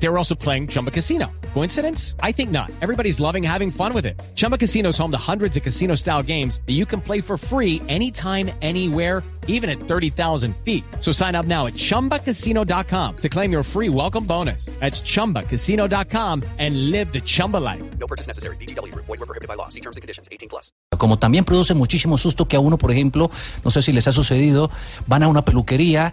They 0.00 0.08
were 0.08 0.18
also 0.18 0.34
playing 0.34 0.68
Chumba 0.68 0.90
Casino. 0.90 1.30
Coincidence? 1.54 2.14
I 2.22 2.32
think 2.32 2.50
not. 2.50 2.70
Everybody's 2.80 3.18
loving 3.18 3.42
having 3.42 3.70
fun 3.70 3.92
with 3.92 4.06
it. 4.06 4.20
Chumba 4.34 4.56
Casino 4.56 4.90
is 4.90 4.98
home 4.98 5.10
to 5.10 5.18
hundreds 5.18 5.56
of 5.56 5.62
casino 5.62 5.96
style 5.96 6.22
games 6.22 6.60
that 6.66 6.74
you 6.74 6.86
can 6.86 7.00
play 7.00 7.20
for 7.20 7.36
free 7.36 7.82
anytime, 7.88 8.50
anywhere, 8.62 9.24
even 9.48 9.68
at 9.68 9.80
30,000 9.80 10.54
feet. 10.64 10.84
So 11.00 11.10
sign 11.10 11.34
up 11.34 11.46
now 11.46 11.66
at 11.66 11.74
chumbacasino.com 11.74 13.16
to 13.16 13.28
claim 13.28 13.50
your 13.50 13.64
free 13.64 13.88
welcome 13.88 14.24
bonus. 14.24 14.66
That's 14.78 15.00
chumbacasino.com 15.02 16.44
and 16.58 16.90
live 16.90 17.12
the 17.12 17.20
Chumba 17.20 17.56
life. 17.56 17.82
No 17.98 18.06
purchase 18.06 18.28
necessary. 18.28 18.56
BGW. 18.56 18.94
Void 18.94 19.08
were 19.08 19.26
prohibited 19.26 19.48
by 19.48 19.54
law. 19.54 19.68
See 19.68 19.80
terms 19.80 19.96
and 19.96 20.02
conditions. 20.02 20.28
18 20.30 20.48
plus. 20.48 20.70
Como 20.96 21.18
también 21.18 21.44
produce 21.44 21.74
muchísimo 21.74 22.18
susto 22.18 22.46
que 22.46 22.56
a 22.56 22.60
uno, 22.60 22.78
por 22.78 22.92
ejemplo, 22.92 23.30
no 23.64 23.70
sé 23.70 23.82
si 23.82 23.92
les 23.92 24.06
ha 24.06 24.12
sucedido, 24.12 24.70
van 25.06 25.22
a 25.22 25.28
una 25.28 25.44
peluquería 25.44 26.12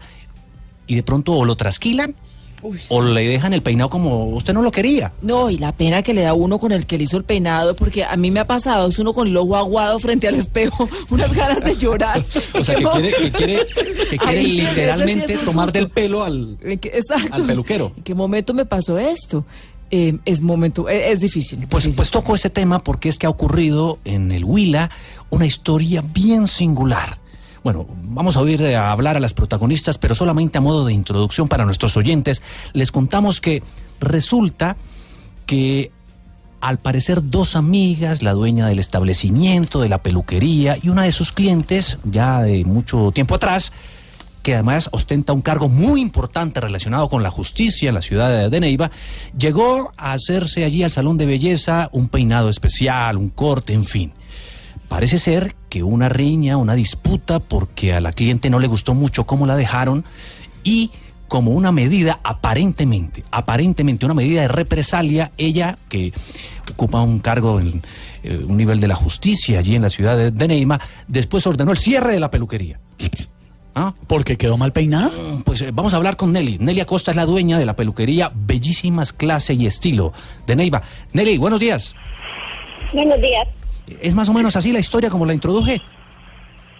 y 0.88 0.95
de 0.95 1.03
pronto 1.03 1.33
o 1.33 1.45
lo 1.45 1.55
trasquilan 1.55 2.15
o 2.89 3.01
le 3.01 3.27
dejan 3.27 3.53
el 3.53 3.61
peinado 3.61 3.89
como 3.89 4.25
usted 4.29 4.53
no 4.53 4.61
lo 4.61 4.71
quería. 4.71 5.13
No, 5.21 5.49
y 5.49 5.57
la 5.57 5.71
pena 5.71 6.01
que 6.03 6.13
le 6.13 6.21
da 6.21 6.33
uno 6.33 6.59
con 6.59 6.71
el 6.71 6.85
que 6.85 6.97
le 6.97 7.05
hizo 7.05 7.17
el 7.17 7.23
peinado, 7.23 7.75
porque 7.75 8.03
a 8.03 8.15
mí 8.17 8.31
me 8.31 8.39
ha 8.39 8.47
pasado, 8.47 8.87
es 8.89 8.99
uno 8.99 9.13
con 9.13 9.27
el 9.27 9.35
ojo 9.37 9.55
aguado 9.55 9.99
frente 9.99 10.27
al 10.27 10.35
espejo, 10.35 10.87
unas 11.09 11.35
ganas 11.35 11.63
de 11.63 11.75
llorar. 11.75 12.23
O 12.59 12.63
sea, 12.63 12.75
que 12.75 12.83
quiere, 12.85 13.11
que 13.11 13.31
quiere, 13.31 13.65
que 14.17 14.41
literalmente 14.43 15.37
sí 15.37 15.45
tomar 15.45 15.67
susto. 15.67 15.79
del 15.79 15.89
pelo 15.89 16.23
al... 16.23 16.57
¿En 16.61 16.79
qué- 16.79 16.89
Exacto. 16.95 17.33
Al 17.33 17.43
peluquero. 17.45 17.91
¿En 17.97 18.03
qué 18.03 18.15
momento 18.15 18.53
me 18.53 18.65
pasó 18.65 18.97
esto? 18.97 19.45
Eh, 19.91 20.17
es 20.25 20.41
momento, 20.41 20.89
eh, 20.89 21.11
es 21.11 21.20
difícil. 21.20 21.59
Pues, 21.67 21.84
difícil. 21.84 21.95
pues 21.97 22.11
toco 22.11 22.34
ese 22.35 22.49
tema 22.49 22.79
porque 22.79 23.07
es 23.09 23.17
que 23.17 23.27
ha 23.27 23.29
ocurrido 23.29 23.99
en 24.03 24.31
el 24.31 24.43
Huila 24.43 24.89
una 25.29 25.45
historia 25.45 26.03
bien 26.13 26.47
singular. 26.47 27.20
Bueno, 27.65 27.87
vamos 28.03 28.37
a 28.37 28.41
oír 28.41 28.62
eh, 28.62 28.76
a 28.76 28.91
hablar 28.91 29.17
a 29.17 29.20
las 29.20 29.34
protagonistas, 29.34 29.98
pero 29.98 30.13
solamente 30.13 30.59
a 30.59 30.62
modo 30.62 30.85
de 30.85 30.93
introducción 30.93 31.48
para 31.48 31.65
nuestros 31.65 31.98
oyentes, 31.98 32.43
les 32.73 32.91
contamos 32.91 33.41
que 33.41 33.63
resulta 33.99 34.77
que 35.48 35.91
al 36.62 36.77
parecer 36.77 37.27
dos 37.31 37.55
amigas, 37.55 38.21
la 38.21 38.34
dueña 38.34 38.67
del 38.67 38.77
establecimiento, 38.77 39.81
de 39.81 39.90
la 39.90 39.98
peluquería 40.03 40.77
y 40.79 40.90
una 40.90 41.05
de 41.05 41.12
sus 41.12 41.31
clientes, 41.31 41.98
ya 42.03 42.43
de 42.43 42.63
mucho 42.65 43.12
tiempo 43.12 43.34
atrás, 43.34 43.73
que 44.43 44.53
además 44.53 44.90
ostenta 44.91 45.34
un 45.34 45.41
cargo 45.41 45.68
muy 45.68 46.01
importante 46.01 46.62
relacionado 46.62 47.09
con 47.09 47.23
la 47.23 47.31
justicia 47.31 47.90
en 47.90 47.95
la 47.95 48.03
ciudad 48.03 48.29
de- 48.29 48.49
de 48.51 48.59
Neiva, 48.59 48.91
llegó 49.35 49.91
a 49.97 50.13
hacerse 50.13 50.65
allí 50.65 50.84
al 50.84 50.91
salón 50.91 51.18
de 51.18 51.25
belleza 51.25 51.90
un 51.93 52.09
peinado 52.09 52.49
especial, 52.49 53.18
un 53.18 53.29
corte, 53.29 53.73
en 53.73 53.84
fin. 53.85 54.12
Parece 54.87 55.17
ser 55.17 55.55
que 55.69 55.83
una 55.83 56.09
riña, 56.09 56.57
una 56.57 56.75
disputa, 56.75 57.39
porque 57.39 57.93
a 57.93 58.01
la 58.01 58.13
cliente 58.13 58.49
no 58.49 58.59
le 58.59 58.67
gustó 58.67 58.93
mucho 58.93 59.25
cómo 59.25 59.45
la 59.45 59.55
dejaron 59.55 60.05
y 60.63 60.91
como 61.27 61.51
una 61.51 61.71
medida 61.71 62.19
aparentemente, 62.23 63.23
aparentemente 63.31 64.06
una 64.06 64.13
medida 64.13 64.41
de 64.41 64.47
represalia, 64.47 65.31
ella 65.38 65.78
que 65.89 66.13
ocupa 66.72 67.01
un 67.01 67.19
cargo 67.19 67.59
en 67.59 67.81
eh, 68.23 68.45
un 68.47 68.57
nivel 68.57 68.79
de 68.79 68.88
la 68.88 68.95
justicia 68.95 69.59
allí 69.59 69.75
en 69.75 69.81
la 69.81 69.89
ciudad 69.89 70.17
de, 70.17 70.31
de 70.31 70.47
Neima, 70.47 70.79
después 71.07 71.45
ordenó 71.47 71.72
el 71.72 71.78
cierre 71.78 72.13
de 72.13 72.19
la 72.19 72.29
peluquería. 72.29 72.79
¿Ah? 73.78 73.94
Porque 74.07 74.38
quedó 74.38 74.56
mal 74.57 74.72
peinado. 74.72 75.41
Pues 75.44 75.61
eh, 75.61 75.72
vamos 75.73 75.94
a 75.94 75.97
hablar 75.97 76.16
con 76.16 76.31
Nelly. 76.31 76.59
Nelly 76.59 76.79
Acosta 76.79 77.11
es 77.11 77.17
la 77.17 77.25
dueña 77.25 77.59
de 77.59 77.66
la 77.66 77.75
peluquería 77.75 78.31
Bellísimas 78.33 79.11
Clase 79.11 79.53
y 79.53 79.67
Estilo 79.67 80.13
de 80.47 80.56
Neiva. 80.56 80.81
Nelly, 81.11 81.38
buenos 81.38 81.59
días. 81.59 81.94
Buenos 82.94 83.19
días. 83.19 83.45
¿Es 84.01 84.16
más 84.16 84.29
o 84.29 84.33
menos 84.33 84.55
así 84.55 84.72
la 84.72 84.79
historia 84.79 85.09
como 85.09 85.25
la 85.25 85.33
introduje? 85.33 85.81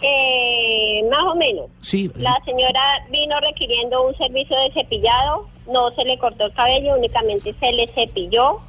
Eh, 0.02 1.04
más 1.10 1.24
o 1.24 1.36
menos. 1.36 1.66
Sí. 1.82 2.06
eh, 2.16 2.20
La 2.20 2.38
señora 2.46 2.82
vino 3.10 3.40
requiriendo 3.40 4.04
un 4.08 4.16
servicio 4.18 4.58
de 4.60 4.72
cepillado, 4.74 5.48
no 5.68 5.92
se 5.92 6.04
le 6.04 6.18
cortó 6.18 6.46
el 6.46 6.54
cabello, 6.54 6.96
únicamente 6.96 7.54
se 7.60 7.72
le 7.72 7.88
cepilló. 7.88 8.60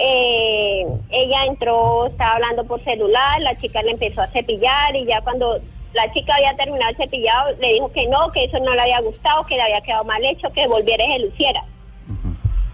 Eh, 0.00 0.86
ella 1.10 1.44
entró, 1.46 2.06
estaba 2.06 2.32
hablando 2.34 2.64
por 2.64 2.82
celular, 2.84 3.40
la 3.40 3.58
chica 3.58 3.82
le 3.82 3.92
empezó 3.92 4.22
a 4.22 4.28
cepillar 4.28 4.94
y 4.94 5.04
ya 5.06 5.20
cuando 5.22 5.58
la 5.92 6.12
chica 6.12 6.34
había 6.36 6.54
terminado 6.54 6.90
el 6.90 6.96
cepillado 6.96 7.50
le 7.60 7.72
dijo 7.72 7.90
que 7.92 8.06
no, 8.06 8.30
que 8.30 8.44
eso 8.44 8.58
no 8.60 8.74
le 8.74 8.80
había 8.82 9.00
gustado, 9.00 9.44
que 9.46 9.56
le 9.56 9.62
había 9.62 9.80
quedado 9.80 10.04
mal 10.04 10.24
hecho, 10.24 10.48
que 10.52 10.68
volviera 10.68 11.04
y 11.04 11.12
se 11.14 11.18
luciera. 11.26 11.64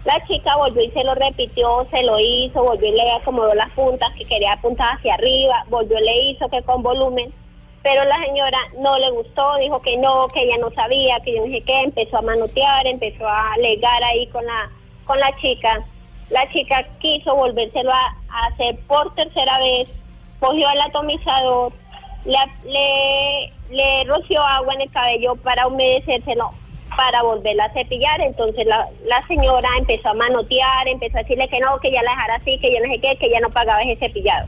La 0.05 0.23
chica 0.27 0.55
volvió 0.55 0.83
y 0.83 0.91
se 0.91 1.03
lo 1.03 1.15
repitió, 1.15 1.87
se 1.89 2.03
lo 2.03 2.19
hizo, 2.19 2.63
volvió 2.63 2.89
y 2.89 2.95
le 2.95 3.11
acomodó 3.11 3.53
las 3.55 3.71
puntas, 3.71 4.13
que 4.15 4.23
quería 4.25 4.53
apuntar 4.53 4.95
hacia 4.95 5.15
arriba, 5.15 5.65
volvió 5.67 5.97
y 5.99 6.03
le 6.03 6.21
hizo 6.29 6.47
que 6.47 6.61
con 6.61 6.83
volumen, 6.83 7.33
pero 7.81 8.03
la 8.05 8.19
señora 8.23 8.59
no 8.77 8.97
le 8.99 9.09
gustó, 9.09 9.55
dijo 9.57 9.81
que 9.81 9.97
no, 9.97 10.27
que 10.27 10.43
ella 10.43 10.57
no 10.59 10.69
sabía, 10.71 11.19
que 11.21 11.35
yo 11.35 11.45
no 11.45 11.51
sé 11.51 11.61
qué, 11.61 11.79
empezó 11.79 12.17
a 12.17 12.21
manotear, 12.21 12.85
empezó 12.85 13.27
a 13.27 13.53
alegar 13.53 14.03
ahí 14.03 14.27
con 14.27 14.45
la, 14.45 14.69
con 15.05 15.19
la 15.19 15.35
chica. 15.37 15.83
La 16.29 16.51
chica 16.51 16.83
quiso 16.99 17.35
volvérselo 17.35 17.91
a, 17.91 18.15
a 18.29 18.47
hacer 18.47 18.77
por 18.87 19.13
tercera 19.15 19.57
vez, 19.59 19.87
cogió 20.39 20.69
el 20.69 20.81
atomizador, 20.81 21.73
le, 22.25 22.37
le, 22.71 23.53
le 23.69 24.03
roció 24.05 24.41
agua 24.41 24.73
en 24.75 24.81
el 24.81 24.91
cabello 24.91 25.35
para 25.37 25.67
humedecérselo, 25.67 26.51
para 26.95 27.23
volverla 27.23 27.65
a 27.65 27.73
cepillar. 27.73 28.21
Entonces 28.21 28.65
la, 28.65 28.87
la 29.05 29.25
señora 29.27 29.69
empezó 29.77 30.09
a 30.09 30.13
manotear, 30.13 30.87
empezó 30.87 31.17
a 31.17 31.21
decirle 31.21 31.47
que 31.49 31.59
no, 31.59 31.79
que 31.79 31.91
ya 31.91 32.01
la 32.03 32.11
dejara 32.11 32.35
así, 32.35 32.57
que 32.59 32.73
yo 32.73 32.79
no 32.85 32.93
sé 32.93 32.99
qué, 32.99 33.17
que 33.17 33.29
ya 33.29 33.39
no 33.39 33.49
pagaba 33.49 33.81
ese 33.81 33.97
cepillado. 33.97 34.47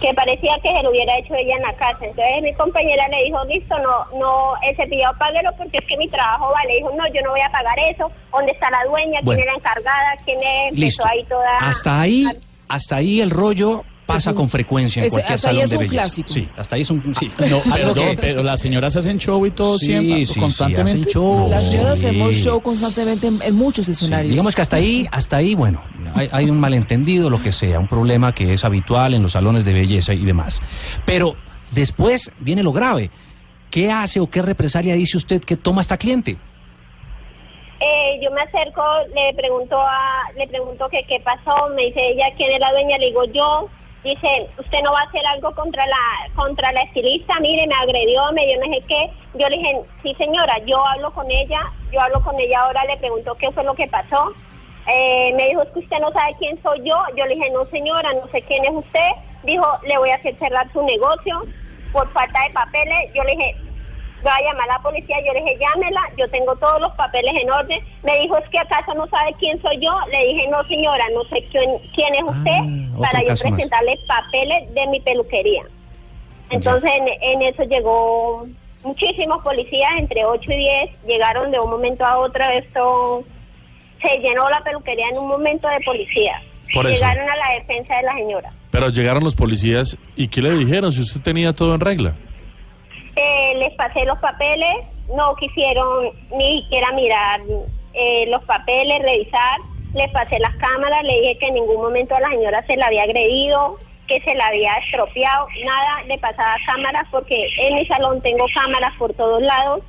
Que 0.00 0.14
parecía 0.14 0.58
que 0.62 0.74
se 0.74 0.82
lo 0.82 0.90
hubiera 0.90 1.18
hecho 1.18 1.34
ella 1.34 1.56
en 1.56 1.62
la 1.62 1.74
casa. 1.74 1.98
Entonces 2.00 2.42
mi 2.42 2.54
compañera 2.54 3.06
le 3.08 3.24
dijo, 3.24 3.44
listo, 3.44 3.76
no, 3.80 4.18
no, 4.18 4.54
el 4.62 4.74
cepillado 4.76 5.14
páguelo 5.18 5.50
porque 5.58 5.76
es 5.76 5.84
que 5.86 5.98
mi 5.98 6.08
trabajo 6.08 6.50
vale. 6.54 6.72
Dijo, 6.74 6.90
no, 6.96 7.06
yo 7.08 7.20
no 7.20 7.32
voy 7.32 7.42
a 7.42 7.50
pagar 7.50 7.78
eso. 7.80 8.10
¿Dónde 8.32 8.52
está 8.52 8.70
la 8.70 8.82
dueña? 8.84 9.20
Bueno. 9.22 9.38
¿Quién 9.38 9.48
es 9.48 9.54
la 9.54 9.58
encargada? 9.58 10.16
¿Quién 10.24 10.38
es? 10.38 10.72
Empezó 10.72 10.80
Listo. 10.80 11.06
ahí 11.06 11.24
toda... 11.24 11.58
Hasta 11.58 12.00
ahí, 12.00 12.26
hasta 12.66 12.96
ahí 12.96 13.20
el 13.20 13.30
rollo 13.30 13.82
pasa 14.06 14.30
un- 14.30 14.36
con 14.36 14.48
frecuencia 14.48 15.00
en 15.00 15.06
es- 15.06 15.10
cualquier 15.12 15.34
hasta 15.34 15.48
ahí 15.48 15.54
salón 15.56 15.64
es 15.64 15.70
de 15.70 15.76
un 15.76 15.82
belleza. 15.84 16.02
clásico. 16.02 16.28
Sí, 16.28 16.48
hasta 16.56 16.76
ahí 16.76 16.82
es 16.82 16.90
un 16.90 17.14
sí. 17.14 17.30
No, 17.50 17.60
perdón, 17.72 17.94
que- 17.94 18.16
pero 18.20 18.42
las 18.42 18.60
señoras 18.60 18.96
hacen 18.96 19.18
show 19.18 19.44
y 19.46 19.50
todo 19.50 19.78
Sí, 19.78 19.86
siempre, 19.86 20.16
sí, 20.26 20.26
sí, 20.34 20.40
constantemente. 20.40 20.90
hacen 21.00 21.04
show. 21.12 21.48
Las 21.48 21.70
señoras 21.70 21.98
Sí. 21.98 22.06
hacemos 22.06 22.34
show 22.34 22.60
constantemente 22.60 23.26
en, 23.28 23.42
en 23.42 23.54
muchos 23.54 23.86
Sí, 23.86 23.92
escenarios. 23.92 24.30
digamos 24.30 24.54
que 24.54 24.62
hasta 24.62 24.76
ahí, 24.76 25.06
hasta 25.10 25.36
ahí, 25.38 25.54
bueno, 25.54 25.80
hay, 26.14 26.28
hay 26.32 26.50
un 26.50 26.60
malentendido, 26.60 27.30
lo 27.30 27.40
que 27.40 27.52
sea, 27.52 27.78
un 27.80 27.88
problema 27.88 28.32
que 28.32 28.52
es 28.54 28.64
habitual 28.64 29.14
en 29.14 29.22
los 29.22 29.32
salones 29.32 29.64
de 29.64 29.72
belleza 29.72 30.12
y 30.14 30.24
demás. 30.24 30.60
Pero 31.06 31.36
después 31.72 32.30
viene 32.40 32.62
lo 32.62 32.72
grave. 32.72 33.10
¿Qué 33.70 33.90
hace 33.90 34.20
o 34.20 34.28
qué 34.30 34.40
represalia 34.40 34.94
dice 34.94 35.16
usted 35.16 35.40
que 35.42 35.56
toma 35.56 35.80
esta 35.80 35.96
cliente? 35.96 36.36
Eh, 37.80 38.20
yo 38.22 38.30
me 38.30 38.40
acerco, 38.40 38.82
le 39.14 39.34
pregunto 39.36 39.76
a, 39.76 40.22
le 40.36 40.46
pregunto 40.46 40.88
que 40.90 41.02
qué 41.08 41.18
pasó, 41.20 41.68
me 41.74 41.82
dice 41.86 42.00
ella 42.12 42.26
quién 42.36 42.52
es 42.52 42.60
la 42.60 42.70
dueña, 42.70 42.96
le 42.98 43.06
digo 43.06 43.24
yo, 43.34 43.68
dice, 44.04 44.48
usted 44.58 44.80
no 44.82 44.92
va 44.92 45.00
a 45.00 45.04
hacer 45.04 45.26
algo 45.26 45.52
contra 45.54 45.84
la, 45.86 46.34
contra 46.36 46.70
la 46.72 46.82
estilista, 46.82 47.40
mire, 47.40 47.66
me 47.66 47.74
agredió, 47.74 48.30
me 48.32 48.46
dio 48.46 48.58
no 48.60 48.72
sé 48.72 48.82
qué, 48.86 49.10
yo 49.34 49.48
le 49.48 49.56
dije, 49.56 49.80
sí 50.02 50.14
señora, 50.16 50.58
yo 50.66 50.84
hablo 50.86 51.10
con 51.12 51.30
ella, 51.30 51.60
yo 51.90 52.00
hablo 52.00 52.22
con 52.22 52.38
ella 52.38 52.60
ahora, 52.60 52.84
le 52.84 52.96
pregunto 52.98 53.34
qué 53.36 53.50
fue 53.52 53.64
lo 53.64 53.74
que 53.74 53.86
pasó, 53.88 54.32
Eh, 54.86 55.32
me 55.34 55.48
dijo, 55.48 55.62
es 55.62 55.70
que 55.70 55.78
usted 55.78 55.98
no 55.98 56.12
sabe 56.12 56.36
quién 56.38 56.62
soy 56.62 56.78
yo, 56.84 56.94
yo 57.16 57.24
le 57.24 57.36
dije, 57.36 57.50
no 57.52 57.64
señora, 57.64 58.12
no 58.12 58.28
sé 58.28 58.42
quién 58.42 58.62
es 58.66 58.70
usted, 58.70 59.10
dijo, 59.42 59.66
le 59.88 59.96
voy 59.96 60.10
a 60.10 60.16
hacer 60.16 60.36
cerrar 60.38 60.70
su 60.74 60.82
negocio 60.82 61.42
por 61.90 62.06
falta 62.12 62.38
de 62.44 62.50
papeles, 62.52 63.10
yo 63.14 63.24
le 63.24 63.32
dije, 63.32 63.56
voy 64.24 64.32
a 64.32 64.40
llamar 64.52 64.68
a 64.70 64.74
la 64.74 64.82
policía, 64.82 65.16
yo 65.24 65.32
le 65.32 65.40
dije, 65.42 65.58
llámela, 65.60 66.00
yo 66.18 66.28
tengo 66.30 66.56
todos 66.56 66.80
los 66.80 66.92
papeles 66.94 67.32
en 67.40 67.50
orden. 67.50 67.80
Me 68.02 68.18
dijo, 68.18 68.36
es 68.38 68.48
que 68.48 68.58
acaso 68.58 68.92
no 68.94 69.06
sabe 69.08 69.32
quién 69.38 69.60
soy 69.62 69.78
yo. 69.80 69.92
Le 70.10 70.26
dije, 70.26 70.48
no 70.48 70.64
señora, 70.64 71.04
no 71.14 71.22
sé 71.24 71.44
quién, 71.52 71.70
quién 71.94 72.14
es 72.14 72.22
usted 72.24 72.50
Ah, 72.50 72.88
otro 72.92 73.00
para 73.02 73.22
yo 73.22 73.28
más. 73.28 73.42
presentarle 73.42 73.98
papeles 74.08 74.74
de 74.74 74.86
mi 74.88 75.00
peluquería. 75.00 75.62
Entonces 76.50 76.90
en, 76.96 77.06
en 77.22 77.42
eso 77.42 77.62
llegó 77.64 78.46
muchísimos 78.82 79.42
policías, 79.42 79.90
entre 79.98 80.24
8 80.24 80.42
y 80.52 80.56
10, 80.56 80.90
llegaron 81.06 81.50
de 81.50 81.58
un 81.60 81.70
momento 81.70 82.04
a 82.04 82.18
otro, 82.18 82.44
esto 82.50 83.24
se 84.02 84.18
llenó 84.18 84.48
la 84.50 84.60
peluquería 84.62 85.06
en 85.10 85.18
un 85.18 85.28
momento 85.28 85.68
de 85.68 85.80
policía. 85.84 86.42
Por 86.74 86.86
eso. 86.86 86.94
Llegaron 86.94 87.28
a 87.28 87.36
la 87.36 87.50
defensa 87.58 87.96
de 87.96 88.02
la 88.02 88.14
señora. 88.14 88.50
Pero 88.70 88.88
llegaron 88.88 89.22
los 89.24 89.34
policías 89.34 89.96
y 90.16 90.28
¿qué 90.28 90.42
le 90.42 90.54
dijeron 90.54 90.92
si 90.92 91.00
usted 91.02 91.20
tenía 91.22 91.52
todo 91.52 91.74
en 91.74 91.80
regla? 91.80 92.14
Eh, 93.16 93.54
les 93.56 93.74
pasé 93.74 94.04
los 94.04 94.18
papeles, 94.18 94.74
no 95.14 95.34
quisieron 95.36 96.10
ni 96.36 96.62
siquiera 96.62 96.90
mirar 96.92 97.40
eh, 97.92 98.26
los 98.28 98.42
papeles, 98.44 99.02
revisar. 99.02 99.58
Les 99.94 100.10
pasé 100.10 100.38
las 100.40 100.54
cámaras, 100.56 101.04
le 101.04 101.20
dije 101.20 101.38
que 101.38 101.46
en 101.48 101.54
ningún 101.54 101.76
momento 101.76 102.16
a 102.16 102.20
la 102.20 102.28
señora 102.28 102.66
se 102.66 102.76
la 102.76 102.86
había 102.86 103.04
agredido, 103.04 103.78
que 104.08 104.20
se 104.22 104.34
la 104.34 104.48
había 104.48 104.72
estropeado, 104.72 105.46
nada, 105.64 106.02
le 106.06 106.18
pasaba 106.18 106.56
cámaras 106.66 107.06
porque 107.12 107.48
en 107.58 107.76
mi 107.76 107.86
salón 107.86 108.20
tengo 108.20 108.46
cámaras 108.52 108.92
por 108.98 109.14
todos 109.14 109.40
lados, 109.40 109.82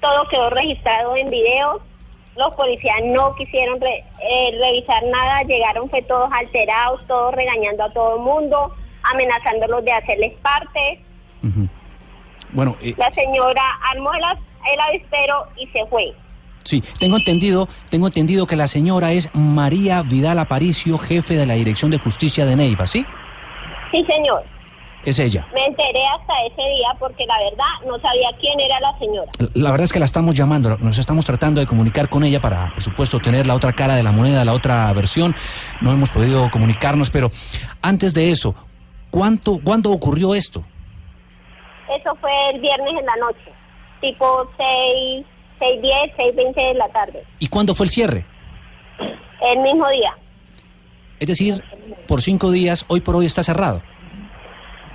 todo 0.00 0.28
quedó 0.28 0.50
registrado 0.50 1.16
en 1.16 1.30
video 1.30 1.80
los 2.36 2.54
policías 2.54 2.96
no 3.04 3.34
quisieron 3.34 3.80
eh, 3.82 4.58
revisar 4.60 5.02
nada, 5.04 5.42
llegaron 5.42 5.88
fue 5.88 6.02
todos 6.02 6.30
alterados, 6.32 7.00
todos 7.06 7.34
regañando 7.34 7.84
a 7.84 7.92
todo 7.92 8.16
el 8.16 8.22
mundo, 8.22 8.74
amenazándolos 9.02 9.84
de 9.84 9.92
hacerles 9.92 10.34
parte. 10.42 11.00
Bueno, 12.52 12.76
eh, 12.80 12.94
La 12.96 13.12
señora 13.12 13.62
armó 13.92 14.10
el, 14.14 14.80
avispero 14.80 15.46
y 15.56 15.66
se 15.68 15.86
fue. 15.86 16.14
sí, 16.64 16.82
tengo 16.98 17.16
entendido, 17.16 17.68
tengo 17.90 18.06
entendido 18.06 18.46
que 18.46 18.56
la 18.56 18.68
señora 18.68 19.12
es 19.12 19.30
María 19.34 20.02
Vidal 20.02 20.38
Aparicio, 20.38 20.98
jefe 20.98 21.36
de 21.36 21.46
la 21.46 21.54
Dirección 21.54 21.90
de 21.90 21.98
Justicia 21.98 22.46
de 22.46 22.56
Neiva, 22.56 22.86
¿sí? 22.86 23.04
Sí, 23.92 24.04
señor. 24.08 24.44
Es 25.06 25.20
ella. 25.20 25.46
Me 25.54 25.64
enteré 25.64 26.04
hasta 26.04 26.32
ese 26.46 26.68
día 26.68 26.88
porque 26.98 27.24
la 27.26 27.38
verdad 27.38 27.86
no 27.86 27.96
sabía 28.00 28.28
quién 28.40 28.58
era 28.58 28.80
la 28.80 28.98
señora. 28.98 29.30
La 29.54 29.70
verdad 29.70 29.84
es 29.84 29.92
que 29.92 30.00
la 30.00 30.04
estamos 30.04 30.34
llamando, 30.34 30.76
nos 30.78 30.98
estamos 30.98 31.24
tratando 31.24 31.60
de 31.60 31.66
comunicar 31.68 32.08
con 32.08 32.24
ella 32.24 32.40
para, 32.40 32.72
por 32.72 32.82
supuesto, 32.82 33.20
tener 33.20 33.46
la 33.46 33.54
otra 33.54 33.72
cara 33.72 33.94
de 33.94 34.02
la 34.02 34.10
moneda, 34.10 34.44
la 34.44 34.52
otra 34.52 34.92
versión. 34.94 35.36
No 35.80 35.92
hemos 35.92 36.10
podido 36.10 36.50
comunicarnos, 36.50 37.10
pero 37.10 37.30
antes 37.82 38.14
de 38.14 38.32
eso, 38.32 38.56
¿cuánto, 39.10 39.60
¿cuándo 39.62 39.92
ocurrió 39.92 40.34
esto? 40.34 40.64
Eso 41.90 42.14
fue 42.20 42.50
el 42.50 42.60
viernes 42.60 42.94
en 42.98 43.06
la 43.06 43.16
noche, 43.16 43.52
tipo 44.00 44.50
6, 44.56 45.24
6.10, 45.60 46.16
6.20 46.16 46.54
de 46.54 46.74
la 46.74 46.88
tarde, 46.88 47.22
¿Y 47.38 47.48
cuándo 47.48 47.74
fue 47.74 47.86
el 47.86 47.90
cierre? 47.90 48.24
el 49.42 49.58
mismo 49.60 49.88
día. 49.88 50.16
Es 51.20 51.28
decir, 51.28 51.62
por 52.08 52.20
cinco 52.20 52.50
días, 52.50 52.84
hoy 52.88 53.00
por 53.00 53.16
hoy 53.16 53.26
está 53.26 53.42
cerrado. 53.42 53.82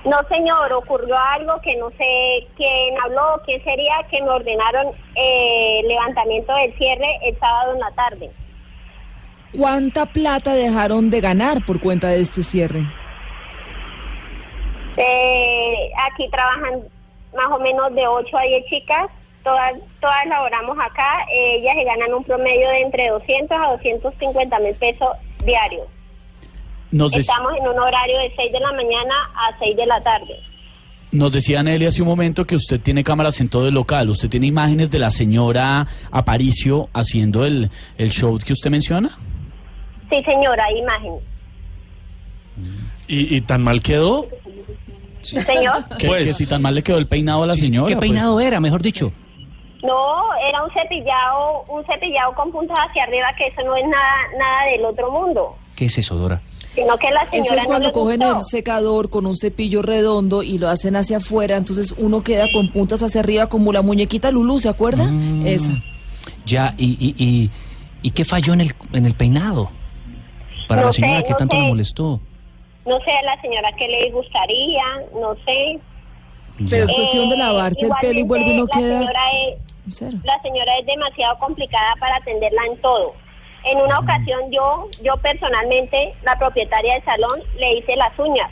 No, 0.04 0.16
señor, 0.28 0.72
ocurrió 0.72 1.16
algo 1.16 1.60
que 1.62 1.76
no 1.76 1.88
sé 1.90 2.48
quién 2.56 3.00
habló, 3.04 3.40
quién 3.44 3.62
sería, 3.62 3.94
que 4.10 4.20
me 4.20 4.30
ordenaron 4.30 4.88
eh, 5.14 5.80
el 5.80 5.88
levantamiento 5.88 6.52
del 6.54 6.76
cierre 6.76 7.06
el 7.22 7.38
sábado 7.38 7.74
en 7.74 7.80
la 7.80 7.90
tarde. 7.92 8.30
¿Cuánta 9.56 10.06
plata 10.06 10.54
dejaron 10.54 11.10
de 11.10 11.20
ganar 11.20 11.64
por 11.64 11.80
cuenta 11.80 12.08
de 12.08 12.20
este 12.20 12.42
cierre? 12.42 12.84
Eh, 14.96 15.31
aquí 16.10 16.28
trabajan 16.30 16.80
más 17.36 17.46
o 17.50 17.58
menos 17.60 17.94
de 17.94 18.06
8 18.06 18.36
a 18.38 18.42
10 18.42 18.66
chicas, 18.66 19.06
todas, 19.42 19.72
todas 20.00 20.26
laboramos 20.26 20.76
acá, 20.78 21.24
eh, 21.32 21.56
ellas 21.58 21.74
se 21.76 21.84
ganan 21.84 22.14
un 22.14 22.24
promedio 22.24 22.68
de 22.70 22.80
entre 22.80 23.08
200 23.08 23.50
a 23.58 23.72
250 23.72 24.58
mil 24.60 24.74
pesos 24.74 25.08
diarios. 25.44 25.86
Nos, 26.90 27.16
Estamos 27.16 27.52
en 27.56 27.66
un 27.66 27.78
horario 27.78 28.18
de 28.18 28.32
6 28.36 28.52
de 28.52 28.60
la 28.60 28.72
mañana 28.72 29.14
a 29.34 29.58
6 29.58 29.76
de 29.76 29.86
la 29.86 30.00
tarde. 30.02 30.36
nos 31.10 31.32
decía 31.32 31.62
Nelly 31.62 31.86
hace 31.86 32.02
un 32.02 32.08
momento 32.08 32.44
que 32.44 32.54
usted 32.54 32.80
tiene 32.80 33.02
cámaras 33.02 33.40
en 33.40 33.48
todo 33.48 33.66
el 33.68 33.74
local. 33.74 34.10
¿Usted 34.10 34.28
tiene 34.28 34.46
imágenes 34.46 34.90
de 34.90 34.98
la 34.98 35.10
señora 35.10 35.86
Aparicio 36.10 36.88
haciendo 36.92 37.46
el, 37.46 37.70
el 37.96 38.10
show 38.10 38.38
que 38.44 38.52
usted 38.52 38.70
menciona? 38.70 39.08
Sí, 40.10 40.22
señora, 40.24 40.64
hay 40.66 40.78
imagen. 40.78 41.14
¿Y, 43.08 43.36
y 43.36 43.40
tan 43.40 43.62
mal 43.62 43.80
quedó? 43.82 44.28
Señor, 45.22 45.84
¿Que, 45.98 46.06
Pues- 46.08 46.24
que 46.26 46.32
si 46.32 46.46
tan 46.46 46.62
mal 46.62 46.74
le 46.74 46.82
quedó 46.82 46.98
el 46.98 47.06
peinado 47.06 47.42
a 47.42 47.46
la 47.46 47.54
señora? 47.54 47.86
¿Qué 47.88 47.94
pues. 47.96 48.08
peinado 48.10 48.40
era, 48.40 48.60
mejor 48.60 48.82
dicho? 48.82 49.12
no, 49.82 50.32
era 50.48 50.62
un 50.62 50.70
cepillado, 50.72 51.64
un 51.68 51.84
cepillado 51.86 52.32
con 52.34 52.52
puntas 52.52 52.78
hacia 52.88 53.02
arriba, 53.02 53.26
que 53.36 53.48
eso 53.48 53.62
no 53.66 53.74
es 53.74 53.82
nada, 53.84 54.14
nada 54.38 54.64
del 54.70 54.84
otro 54.84 55.10
mundo, 55.10 55.56
¿Qué 55.74 55.86
es 55.86 55.98
eso, 55.98 56.14
Dora? 56.16 56.40
sino 56.74 56.96
que 56.98 57.10
la 57.10 57.28
señora 57.28 57.46
Eso 57.46 57.54
es 57.56 57.62
no 57.62 57.68
cuando 57.68 57.88
le 57.88 57.92
cogen 57.92 58.20
gustó. 58.20 58.36
el 58.38 58.42
secador 58.44 59.10
con 59.10 59.26
un 59.26 59.36
cepillo 59.36 59.82
redondo 59.82 60.42
y 60.44 60.58
lo 60.58 60.68
hacen 60.68 60.94
hacia 60.96 61.16
afuera, 61.16 61.56
entonces 61.56 61.94
uno 61.98 62.22
queda 62.22 62.46
con 62.52 62.70
puntas 62.70 63.02
hacia 63.02 63.20
arriba 63.20 63.48
como 63.48 63.72
la 63.72 63.82
muñequita 63.82 64.30
Lulú, 64.30 64.60
¿se 64.60 64.68
acuerda? 64.68 65.04
Mm. 65.04 65.46
Esa. 65.48 65.82
Ya, 66.46 66.74
¿y, 66.78 66.92
y, 67.00 67.14
y, 67.22 67.50
y 68.02 68.10
qué 68.12 68.24
falló 68.24 68.52
en 68.54 68.60
el, 68.62 68.72
en 68.92 69.04
el 69.04 69.14
peinado? 69.14 69.70
Para 70.68 70.82
No 70.82 70.86
la 70.88 70.92
sé, 70.92 71.00
señora 71.02 71.22
que 71.24 71.30
no 71.32 71.36
tanto 71.38 71.56
sé. 71.56 71.62
le 71.62 71.68
molestó. 71.68 72.20
No 72.84 72.98
sé 73.00 73.12
a 73.12 73.22
la 73.22 73.40
señora 73.40 73.70
qué 73.78 73.88
le 73.88 74.10
gustaría, 74.10 74.82
no 75.14 75.34
sé. 75.46 75.78
Pero 76.68 76.84
es 76.84 76.90
Ya. 76.90 76.94
cuestión 76.94 77.28
de 77.30 77.36
lavarse 77.36 77.86
el 77.86 77.92
pelo 78.00 78.18
y 78.20 78.22
vuelve 78.24 78.50
y 78.50 78.56
no 78.56 78.64
igualmente, 78.64 78.78
queda. 78.78 79.00
La 79.00 79.06
señora, 79.06 79.22
es, 80.18 80.24
la 80.24 80.42
señora 80.42 80.78
es 80.78 80.86
demasiado 80.86 81.38
complicada 81.38 81.94
para 81.98 82.16
atenderla 82.16 82.62
en 82.66 82.76
todo. 82.80 83.14
En 83.64 83.78
una 83.80 83.98
ocasión 84.00 84.50
yo, 84.50 84.88
yo 85.02 85.16
personalmente, 85.18 86.14
la 86.24 86.36
propietaria 86.36 86.94
del 86.94 87.04
salón, 87.04 87.40
le 87.58 87.74
hice 87.78 87.94
las 87.96 88.16
uñas. 88.18 88.50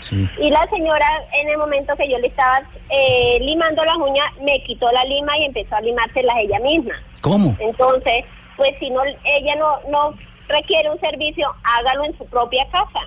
Sí. 0.00 0.28
Y 0.40 0.50
la 0.50 0.62
señora, 0.70 1.06
en 1.40 1.48
el 1.48 1.58
momento 1.58 1.94
que 1.96 2.08
yo 2.08 2.18
le 2.18 2.28
estaba 2.28 2.60
eh, 2.90 3.38
limando 3.40 3.84
las 3.84 3.96
uñas, 3.96 4.26
me 4.42 4.62
quitó 4.64 4.90
la 4.92 5.04
lima 5.04 5.36
y 5.38 5.44
empezó 5.44 5.74
a 5.76 5.80
limárselas 5.80 6.36
ella 6.40 6.58
misma. 6.60 6.94
¿Cómo? 7.20 7.56
Entonces, 7.58 8.24
pues 8.56 8.72
si 8.78 8.90
no 8.90 9.00
ella 9.24 9.56
no, 9.56 9.78
no 9.90 10.14
requiere 10.48 10.90
un 10.90 11.00
servicio, 11.00 11.52
hágalo 11.64 12.04
en 12.04 12.16
su 12.18 12.26
propia 12.26 12.64
casa. 12.70 13.00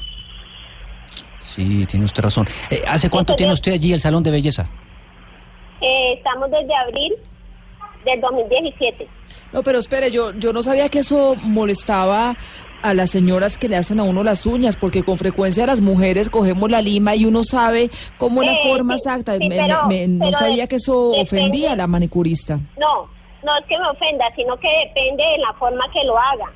Sí, 1.55 1.85
tiene 1.85 2.05
usted 2.05 2.23
razón. 2.23 2.47
Eh, 2.69 2.81
¿Hace 2.87 3.09
cuánto 3.09 3.33
Entonces- 3.33 3.37
tiene 3.37 3.53
usted 3.53 3.71
allí 3.73 3.93
el 3.93 3.99
salón 3.99 4.23
de 4.23 4.31
belleza? 4.31 4.69
Eh, 5.81 6.13
estamos 6.17 6.49
desde 6.51 6.75
abril 6.75 7.13
del 8.05 8.21
2017. 8.21 9.07
No, 9.51 9.63
pero 9.63 9.79
espere, 9.79 10.11
yo, 10.11 10.31
yo 10.33 10.53
no 10.53 10.61
sabía 10.63 10.89
que 10.89 10.99
eso 10.99 11.35
molestaba 11.41 12.35
a 12.83 12.93
las 12.93 13.11
señoras 13.11 13.57
que 13.57 13.69
le 13.69 13.75
hacen 13.77 13.99
a 13.99 14.03
uno 14.03 14.23
las 14.23 14.45
uñas, 14.45 14.75
porque 14.75 15.03
con 15.03 15.17
frecuencia 15.17 15.65
las 15.67 15.81
mujeres 15.81 16.29
cogemos 16.29 16.69
la 16.71 16.81
lima 16.81 17.15
y 17.15 17.25
uno 17.25 17.43
sabe 17.43 17.91
cómo 18.17 18.41
la 18.43 18.53
Eh, 18.53 18.59
forma 18.63 18.95
sí, 18.97 19.01
exacta. 19.05 19.37
sí, 19.37 19.47
Me- 19.47 19.57
pero- 19.59 19.85
me- 19.87 20.07
no 20.07 20.25
pero 20.25 20.37
sabía 20.39 20.67
que 20.67 20.77
eso 20.77 21.11
depende- 21.11 21.21
ofendía 21.21 21.71
a 21.73 21.75
la 21.75 21.85
manicurista. 21.87 22.55
No, 22.79 23.07
no 23.43 23.57
es 23.57 23.65
que 23.67 23.77
me 23.77 23.87
ofenda, 23.87 24.25
sino 24.35 24.57
que 24.57 24.69
depende 24.85 25.23
de 25.23 25.37
la 25.39 25.53
forma 25.59 25.83
que 25.93 26.03
lo 26.05 26.17
haga. 26.17 26.51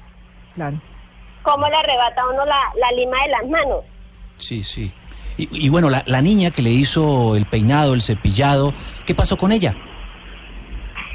Claro. 0.54 0.82
Cómo 1.44 1.68
le 1.68 1.76
arrebata 1.76 2.22
a 2.22 2.30
uno 2.34 2.46
la, 2.46 2.60
la 2.80 2.92
lima 2.94 3.18
de 3.24 3.30
las 3.30 3.48
manos. 3.48 3.84
Sí, 4.38 4.64
sí. 4.64 4.92
Y, 5.38 5.66
y 5.66 5.70
bueno, 5.70 5.90
la, 5.90 6.04
la 6.08 6.22
niña 6.22 6.52
que 6.52 6.62
le 6.62 6.70
hizo 6.72 7.36
el 7.36 7.46
peinado, 7.46 7.94
el 7.94 8.02
cepillado, 8.02 8.74
¿qué 9.06 9.14
pasó 9.16 9.38
con 9.38 9.52
ella? 9.52 9.76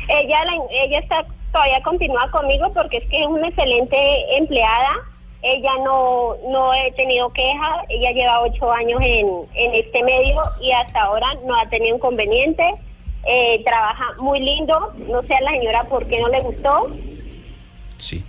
Ella, 0.08 0.44
la- 0.44 0.84
ella 0.84 0.98
está 0.98 1.24
todavía 1.52 1.82
continúa 1.82 2.30
conmigo 2.30 2.72
porque 2.72 2.98
es 2.98 3.04
que 3.08 3.20
es 3.20 3.26
una 3.26 3.48
excelente 3.48 3.96
empleada. 4.36 4.90
Ella 5.42 5.70
no, 5.84 6.34
no 6.50 6.74
he 6.74 6.92
tenido 6.92 7.32
queja. 7.32 7.82
Ella 7.88 8.10
lleva 8.12 8.42
ocho 8.42 8.70
años 8.70 9.00
en, 9.02 9.26
en 9.54 9.74
este 9.74 10.02
medio 10.02 10.40
y 10.60 10.70
hasta 10.72 11.00
ahora 11.02 11.28
no 11.46 11.54
ha 11.58 11.68
tenido 11.70 11.96
inconveniente. 11.96 12.64
Eh, 13.26 13.62
trabaja 13.64 14.04
muy 14.18 14.40
lindo. 14.40 14.92
No 15.08 15.22
sé 15.22 15.34
a 15.34 15.40
la 15.40 15.50
señora 15.52 15.84
por 15.84 16.06
qué 16.06 16.20
no 16.20 16.28
le 16.28 16.40
gustó. 16.42 16.90
Sí. 17.98 18.22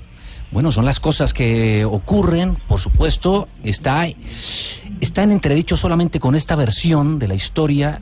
Bueno, 0.52 0.72
son 0.72 0.86
las 0.86 1.00
cosas 1.00 1.34
que 1.34 1.86
ocurren, 1.86 2.56
por 2.68 2.80
supuesto, 2.80 3.48
está, 3.64 4.06
está 5.02 5.24
en 5.24 5.32
entredicho 5.32 5.76
solamente 5.76 6.20
con 6.20 6.36
esta 6.36 6.56
versión 6.56 7.20
de 7.20 7.28
la 7.28 7.34
historia, 7.34 8.00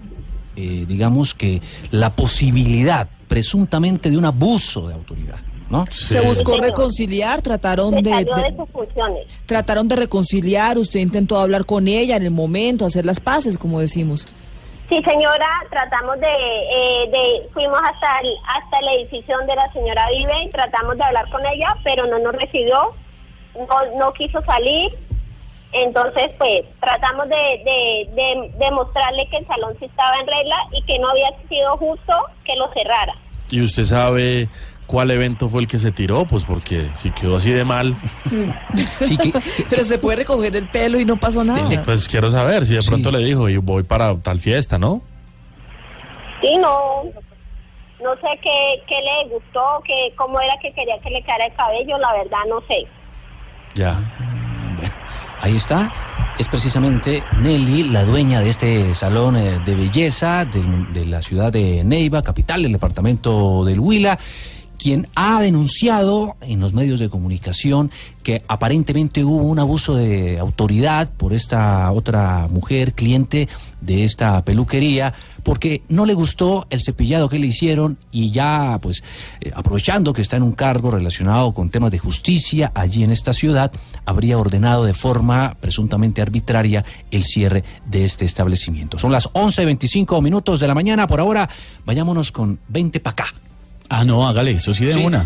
eh, 0.55 0.85
digamos 0.87 1.33
que 1.33 1.61
la 1.91 2.11
posibilidad 2.11 3.07
presuntamente 3.27 4.09
de 4.11 4.17
un 4.17 4.25
abuso 4.25 4.87
de 4.87 4.93
autoridad, 4.95 5.39
¿no? 5.69 5.85
Se 5.91 6.19
buscó 6.21 6.57
reconciliar, 6.57 7.41
trataron 7.41 7.91
de, 7.95 8.01
de 8.01 8.25
de- 8.25 8.55
sus 8.57 8.69
funciones. 8.71 9.27
trataron 9.45 9.87
de 9.87 9.95
reconciliar, 9.95 10.77
usted 10.77 10.99
intentó 10.99 11.37
hablar 11.39 11.65
con 11.65 11.87
ella 11.87 12.15
en 12.17 12.23
el 12.23 12.31
momento, 12.31 12.85
hacer 12.85 13.05
las 13.05 13.19
paces, 13.19 13.57
como 13.57 13.79
decimos. 13.79 14.25
Sí, 14.89 14.99
señora, 15.05 15.45
tratamos 15.69 16.19
de, 16.19 16.25
eh, 16.27 17.09
de 17.11 17.49
fuimos 17.53 17.77
hasta 17.77 18.19
el, 18.23 18.29
hasta 18.47 18.79
el 18.79 18.99
edificio 18.99 19.37
donde 19.37 19.55
la 19.55 19.71
señora 19.71 20.03
vive 20.09 20.45
y 20.45 20.49
tratamos 20.49 20.97
de 20.97 21.03
hablar 21.03 21.29
con 21.29 21.45
ella, 21.45 21.75
pero 21.83 22.07
no 22.07 22.17
nos 22.17 22.33
recibió, 22.33 22.93
no, 23.55 23.99
no 23.99 24.11
quiso 24.13 24.41
salir. 24.45 24.89
Entonces, 25.71 26.29
pues, 26.37 26.61
tratamos 26.79 27.29
de, 27.29 27.35
de, 27.35 28.09
de, 28.15 28.51
de 28.57 28.71
mostrarle 28.71 29.27
que 29.29 29.37
el 29.37 29.45
salón 29.47 29.73
sí 29.79 29.85
estaba 29.85 30.13
en 30.19 30.27
regla 30.27 30.55
y 30.71 30.81
que 30.83 30.97
no 30.99 31.09
había 31.09 31.27
sido 31.47 31.77
justo 31.77 32.13
que 32.43 32.55
lo 32.55 32.71
cerrara. 32.73 33.13
¿Y 33.51 33.61
usted 33.61 33.83
sabe 33.83 34.49
cuál 34.87 35.11
evento 35.11 35.47
fue 35.47 35.61
el 35.61 35.67
que 35.67 35.77
se 35.77 35.91
tiró? 35.91 36.25
Pues 36.25 36.43
porque 36.43 36.89
si 36.95 37.11
quedó 37.11 37.35
así 37.37 37.51
de 37.51 37.65
mal, 37.65 37.95
Sí, 39.01 39.15
que, 39.17 39.31
Pero 39.69 39.83
se 39.83 39.99
puede 39.99 40.17
recoger 40.17 40.55
el 40.55 40.67
pelo 40.69 40.99
y 40.99 41.05
no 41.05 41.17
pasó 41.17 41.43
nada. 41.43 41.83
pues 41.83 42.07
quiero 42.07 42.31
saber 42.31 42.65
si 42.65 42.73
de 42.75 42.81
Sí. 42.81 42.89
pronto 42.89 43.11
le 43.11 43.19
dijo 43.19 43.47
y 43.47 43.57
voy 43.57 43.83
para 43.83 44.19
tal 44.21 44.39
fiesta, 44.39 44.79
¿no? 44.79 45.01
Y 46.41 46.57
no, 46.57 47.03
no 48.01 48.13
sé 48.15 48.39
qué, 48.41 48.81
qué 48.87 48.95
le 49.01 49.29
gustó, 49.29 49.83
qué, 49.85 50.13
cómo 50.15 50.39
era 50.41 50.55
que 50.61 50.71
quería 50.73 50.97
que 50.99 51.09
le 51.11 51.21
quedara 51.21 51.45
el 51.45 51.53
cabello, 51.53 51.97
la 51.99 52.13
verdad 52.13 52.39
no 52.47 52.59
sé. 52.67 52.87
Ya. 53.75 53.99
Ahí 55.41 55.55
está. 55.55 55.91
Es 56.37 56.47
precisamente 56.47 57.23
Nelly, 57.41 57.83
la 57.83 58.03
dueña 58.03 58.41
de 58.41 58.49
este 58.49 58.95
salón 58.95 59.35
eh, 59.35 59.59
de 59.65 59.75
belleza 59.75 60.45
de, 60.45 61.05
la 61.05 61.21
ciudad 61.21 61.51
de 61.51 61.83
Neiva, 61.83 62.21
capital 62.21 62.63
del 62.63 62.73
departamento 62.73 63.63
del 63.65 63.79
Huila. 63.79 64.19
Quien 64.79 65.07
ha 65.13 65.41
denunciado 65.41 66.37
en 66.41 66.61
los 66.61 66.73
medios 66.73 66.99
de 66.99 67.09
comunicación 67.09 67.91
que 68.23 68.43
aparentemente 68.47 69.23
hubo 69.23 69.43
un 69.43 69.59
abuso 69.59 69.95
de 69.95 70.39
autoridad 70.39 71.11
por 71.11 71.33
esta 71.33 71.91
otra 71.91 72.47
mujer 72.49 72.93
cliente 72.93 73.49
de 73.81 74.05
esta 74.05 74.43
peluquería 74.45 75.13
porque 75.43 75.83
no 75.89 76.05
le 76.05 76.13
gustó 76.13 76.65
el 76.69 76.81
cepillado 76.81 77.27
que 77.27 77.39
le 77.39 77.47
hicieron 77.47 77.97
y 78.11 78.31
ya 78.31 78.79
pues 78.81 79.03
eh, 79.41 79.51
aprovechando 79.53 80.13
que 80.13 80.21
está 80.21 80.37
en 80.37 80.43
un 80.43 80.53
cargo 80.53 80.91
relacionado 80.91 81.53
con 81.53 81.69
temas 81.69 81.91
de 81.91 81.99
justicia 81.99 82.71
allí 82.73 83.03
en 83.03 83.11
esta 83.11 83.33
ciudad 83.33 83.71
habría 84.05 84.37
ordenado 84.37 84.85
de 84.85 84.93
forma 84.93 85.57
presuntamente 85.59 86.21
arbitraria 86.21 86.85
el 87.11 87.23
cierre 87.23 87.63
de 87.85 88.05
este 88.05 88.23
establecimiento. 88.25 88.97
Son 88.97 89.11
las 89.11 89.29
11.25 89.33 90.21
minutos 90.21 90.59
de 90.59 90.67
la 90.67 90.73
mañana, 90.73 91.05
por 91.05 91.19
ahora 91.19 91.49
vayámonos 91.85 92.31
con 92.31 92.59
20 92.69 92.99
para 93.01 93.11
acá. 93.11 93.48
Ah, 93.89 94.03
no, 94.05 94.27
hágale, 94.27 94.51
eso 94.51 94.73
sí 94.73 94.85
de 94.85 94.93
Sí. 94.93 95.03
una. 95.03 95.25